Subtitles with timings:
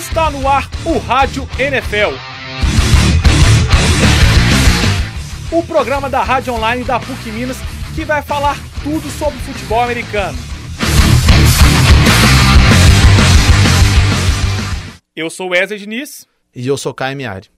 [0.00, 2.16] Está no ar o Rádio NFL.
[5.52, 7.58] O programa da Rádio Online da PUC Minas
[7.94, 10.38] que vai falar tudo sobre futebol americano.
[15.14, 16.26] Eu sou Wesley Diniz.
[16.56, 17.50] E eu sou Caio Miari.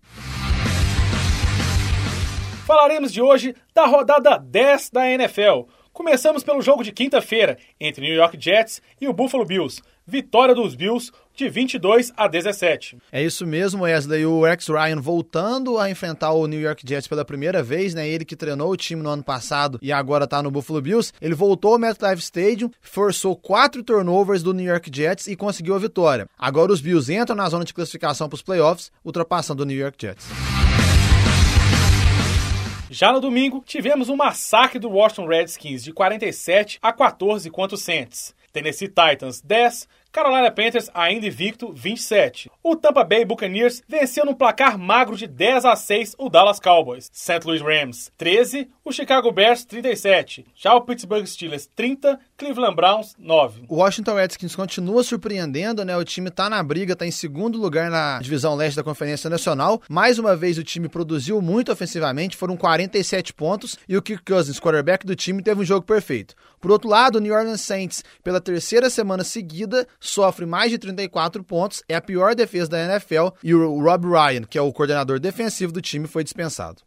[2.67, 5.69] Falaremos de hoje da rodada 10 da NFL.
[5.93, 9.81] Começamos pelo jogo de quinta-feira entre New York Jets e o Buffalo Bills.
[10.07, 12.99] Vitória dos Bills de 22 a 17.
[13.11, 14.27] É isso mesmo, Wesley.
[14.27, 18.09] O Rex Ryan voltando a enfrentar o New York Jets pela primeira vez, né?
[18.09, 21.13] Ele que treinou o time no ano passado e agora tá no Buffalo Bills.
[21.21, 25.79] Ele voltou ao MetLife Stadium, forçou quatro turnovers do New York Jets e conseguiu a
[25.79, 26.27] vitória.
[26.37, 29.97] Agora os Bills entram na zona de classificação para os playoffs, ultrapassando o New York
[30.01, 30.27] Jets.
[32.91, 37.79] Já no domingo, tivemos um massacre do Washington Redskins de 47 a 14 contra o
[37.79, 38.35] Saints.
[38.53, 42.51] Tennessee Titans 10, Carolina Panthers ainda invicto 27.
[42.63, 47.09] O Tampa Bay Buccaneers venceu num placar magro de 10 a 6 o Dallas Cowboys.
[47.11, 47.41] St.
[47.47, 50.45] Louis Rams 13, o Chicago Bears 37.
[50.55, 53.65] Já o Pittsburgh Steelers 30, Cleveland Browns 9.
[53.69, 55.97] O Washington Redskins continua surpreendendo, né?
[55.97, 59.81] O time tá na briga, tá em segundo lugar na divisão leste da Conferência Nacional.
[59.89, 64.61] Mais uma vez o time produziu muito ofensivamente, foram 47 pontos e o Kirk Cousins,
[64.61, 66.35] quarterback do time, teve um jogo perfeito.
[66.61, 71.43] Por outro lado, o New Orleans Saints, pela terceira semana seguida, sofre mais de 34
[71.43, 75.19] pontos, é a pior defesa da NFL e o Rob Ryan, que é o coordenador
[75.19, 76.83] defensivo do time, foi dispensado.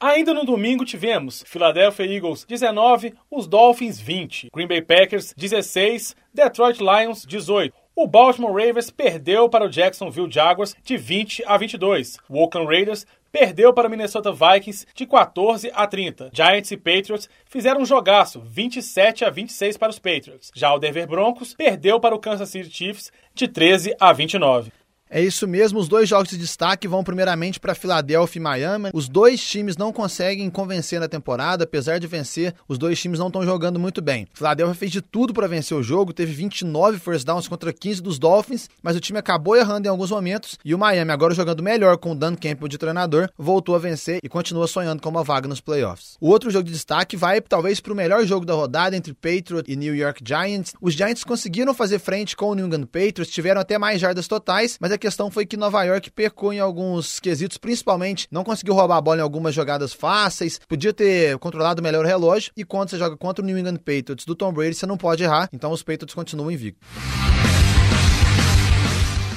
[0.00, 6.78] Ainda no domingo tivemos Philadelphia Eagles 19, os Dolphins 20, Green Bay Packers 16, Detroit
[6.78, 7.74] Lions 18.
[8.00, 12.16] O Baltimore Ravens perdeu para o Jacksonville Jaguars de 20 a 22.
[12.28, 16.30] O Oakland Raiders perdeu para o Minnesota Vikings de 14 a 30.
[16.32, 20.52] Giants e Patriots fizeram um jogaço, 27 a 26 para os Patriots.
[20.54, 24.70] Já o Denver Broncos perdeu para o Kansas City Chiefs de 13 a 29.
[25.10, 28.90] É isso mesmo, os dois jogos de destaque vão primeiramente para Filadélfia e Miami.
[28.92, 33.28] Os dois times não conseguem convencer na temporada, apesar de vencer, os dois times não
[33.28, 34.26] estão jogando muito bem.
[34.34, 38.18] Filadélfia fez de tudo para vencer o jogo, teve 29 first downs contra 15 dos
[38.18, 41.96] Dolphins, mas o time acabou errando em alguns momentos e o Miami, agora jogando melhor
[41.96, 45.48] com o Dan Campbell de treinador, voltou a vencer e continua sonhando com uma vaga
[45.48, 46.16] nos playoffs.
[46.20, 49.72] O outro jogo de destaque vai talvez para o melhor jogo da rodada entre Patriots
[49.72, 50.74] e New York Giants.
[50.80, 54.76] Os Giants conseguiram fazer frente com o New England Patriots, tiveram até mais jardas totais,
[54.80, 58.96] mas a questão foi que Nova York pecou em alguns quesitos, principalmente não conseguiu roubar
[58.96, 62.98] a bola em algumas jogadas fáceis, podia ter controlado melhor o relógio, e quando você
[62.98, 65.84] joga contra o New England Patriots do Tom Brady, você não pode errar, então os
[65.84, 66.88] Patriots continuam invictos.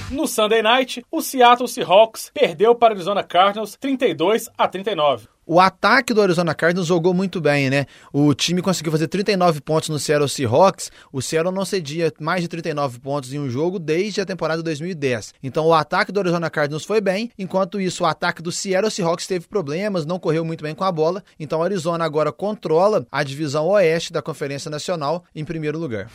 [0.10, 5.28] No Sunday Night, o Seattle Seahawks perdeu para o Arizona Cardinals 32 a 39.
[5.54, 7.86] O ataque do Arizona Cardinals jogou muito bem, né?
[8.14, 10.90] O time conseguiu fazer 39 pontos no Seattle Seahawks.
[11.12, 15.34] O Seattle não cedia mais de 39 pontos em um jogo desde a temporada 2010.
[15.44, 19.28] Então o ataque do Arizona Cardinals foi bem, enquanto isso o ataque do Seattle Seahawks
[19.28, 21.22] teve problemas, não correu muito bem com a bola.
[21.38, 26.10] Então o Arizona agora controla a divisão oeste da Conferência Nacional em primeiro lugar.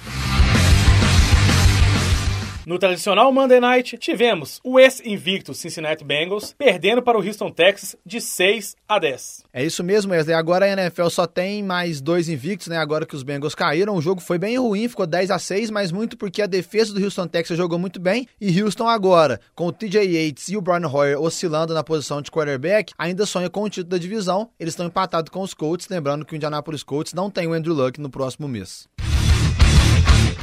[2.67, 8.21] No tradicional Monday Night, tivemos o ex-invicto Cincinnati Bengals perdendo para o Houston Texas de
[8.21, 9.45] 6 a 10.
[9.53, 10.35] É isso mesmo, Wesley.
[10.35, 12.77] Agora a NFL só tem mais dois invictos, né?
[12.77, 13.95] Agora que os Bengals caíram.
[13.95, 17.01] O jogo foi bem ruim, ficou 10 a 6, mas muito porque a defesa do
[17.01, 18.27] Houston Texas jogou muito bem.
[18.41, 22.33] E Houston agora, com o TJ Yates e o Brian Hoyer oscilando na posição de
[22.33, 24.51] quarterback, ainda sonha com o título da divisão.
[24.59, 27.77] Eles estão empatados com os Colts, lembrando que o Indianapolis Colts não tem o Andrew
[27.77, 28.89] Luck no próximo mês.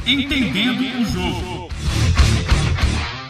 [0.06, 1.63] Entendendo o jogo.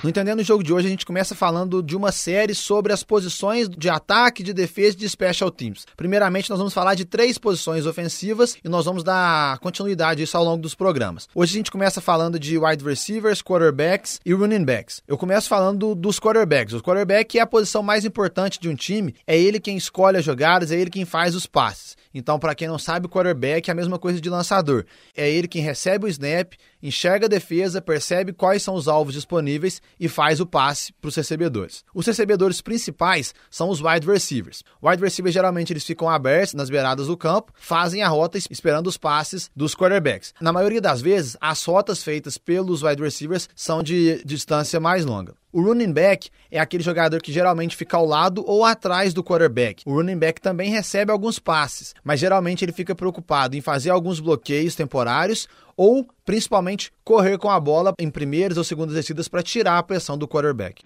[0.04, 3.02] No Entendendo o Jogo de hoje, a gente começa falando de uma série sobre as
[3.02, 5.86] posições de ataque, de defesa e de special teams.
[5.96, 10.36] Primeiramente, nós vamos falar de três posições ofensivas e nós vamos dar continuidade a isso
[10.36, 11.26] ao longo dos programas.
[11.34, 15.02] Hoje a gente começa falando de wide receivers, quarterbacks e running backs.
[15.08, 16.74] Eu começo falando dos quarterbacks.
[16.74, 20.24] O quarterback é a posição mais importante de um time, é ele quem escolhe as
[20.26, 21.96] jogadas, é ele quem faz os passes.
[22.14, 24.84] Então, para quem não sabe, quarterback é a mesma coisa de lançador.
[25.16, 26.52] É ele quem recebe o snap,
[26.84, 31.16] enxerga a defesa, percebe quais são os alvos disponíveis e faz o passe para os
[31.16, 31.82] recebedores.
[31.94, 34.62] Os recebedores principais são os wide receivers.
[34.82, 38.98] Wide receivers geralmente eles ficam abertos nas beiradas do campo, fazem a rota esperando os
[38.98, 40.34] passes dos quarterbacks.
[40.38, 45.34] Na maioria das vezes, as rotas feitas pelos wide receivers são de distância mais longa.
[45.54, 49.84] O running back é aquele jogador que geralmente fica ao lado ou atrás do quarterback.
[49.86, 54.18] O running back também recebe alguns passes, mas geralmente ele fica preocupado em fazer alguns
[54.18, 55.46] bloqueios temporários
[55.76, 60.18] ou principalmente correr com a bola em primeiras ou segundas descidas para tirar a pressão
[60.18, 60.82] do quarterback.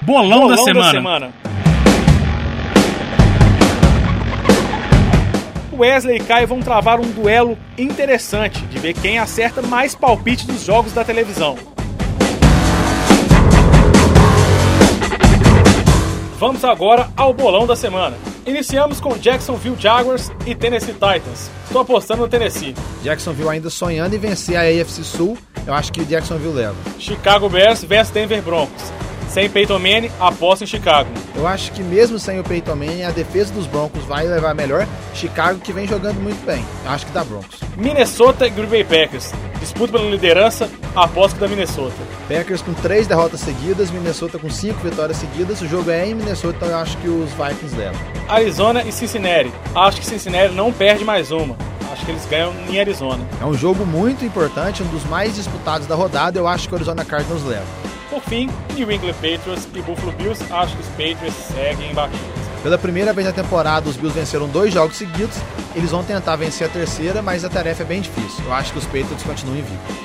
[0.00, 0.82] Bolão, Bolão da, semana.
[0.82, 1.47] da semana.
[5.78, 10.64] Wesley e Kai vão travar um duelo interessante de ver quem acerta mais palpite dos
[10.64, 11.56] jogos da televisão.
[16.38, 18.16] Vamos agora ao bolão da semana.
[18.46, 21.50] Iniciamos com Jacksonville Jaguars e Tennessee Titans.
[21.64, 22.74] Estou apostando no Tennessee.
[23.02, 25.36] Jacksonville ainda sonhando em vencer a AFC Sul.
[25.66, 26.76] Eu acho que Jacksonville leva.
[26.98, 28.97] Chicago Bears versus Denver Broncos.
[29.28, 31.08] Sem Peyton Manning, aposta em Chicago.
[31.36, 34.86] Eu acho que mesmo sem o Peyton Manning, a defesa dos Broncos vai levar melhor.
[35.14, 36.64] Chicago que vem jogando muito bem.
[36.84, 37.60] Eu acho que dá Broncos.
[37.76, 39.32] Minnesota e Green Bay Packers.
[39.60, 41.94] Disputa pela liderança, aposta da Minnesota.
[42.26, 45.60] Packers com três derrotas seguidas, Minnesota com cinco vitórias seguidas.
[45.60, 48.00] O jogo é em Minnesota, então eu acho que os Vikings levam.
[48.28, 49.52] Arizona e Cincinnati.
[49.74, 51.56] Acho que Cincinnati não perde mais uma.
[51.92, 53.26] Acho que eles ganham em Arizona.
[53.40, 56.38] É um jogo muito importante, um dos mais disputados da rodada.
[56.38, 57.66] Eu acho que o Arizona Cardinals leva.
[58.18, 60.42] Por fim, New England Patriots e Buffalo Bills.
[60.52, 62.26] Acho que os Patriots seguem batidos.
[62.64, 65.36] Pela primeira vez na temporada, os Bills venceram dois jogos seguidos.
[65.72, 68.44] Eles vão tentar vencer a terceira, mas a tarefa é bem difícil.
[68.44, 69.96] Eu acho que os Patriots continuam invictos.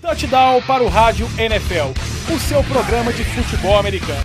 [0.00, 4.24] Touchdown para o Rádio NFL, o seu programa de futebol americano.